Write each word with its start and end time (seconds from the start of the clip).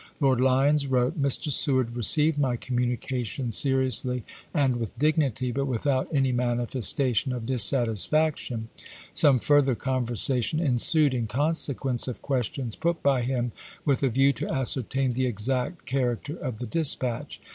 Lord 0.19 0.41
Lyons 0.41 0.87
wrote: 0.87 1.21
Mr. 1.21 1.51
Seward 1.51 1.95
received 1.95 2.39
my 2.39 2.55
communication 2.55 3.51
seriously 3.51 4.23
and 4.51 4.77
with 4.77 4.97
dignity, 4.97 5.51
but 5.51 5.67
without 5.67 6.07
any 6.11 6.31
manifestation 6.31 7.31
of 7.31 7.45
dissatis 7.45 8.07
faction. 8.07 8.69
Some 9.13 9.37
further 9.39 9.75
conversation 9.75 10.59
ensued 10.59 11.13
in 11.13 11.27
conse 11.27 11.71
quence 11.75 12.07
of 12.07 12.19
questions 12.23 12.75
put 12.75 13.03
by 13.03 13.21
him 13.21 13.51
with 13.85 14.01
a 14.01 14.09
view 14.09 14.33
to 14.33 14.49
ascertain 14.51 15.13
the 15.13 15.27
exact 15.27 15.85
character 15.85 16.35
of 16.35 16.57
the 16.57 16.65
dispatch. 16.65 17.39